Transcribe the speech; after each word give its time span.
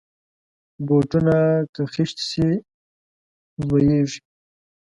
بوټونه 0.85 1.37
که 1.73 1.81
خیشت 1.93 2.17
شي، 2.29 2.49
زویږي. 3.67 4.19